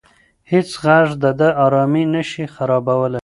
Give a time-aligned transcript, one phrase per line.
[0.51, 3.19] هیڅ غږ د ده ارامي نه شي خرابولی.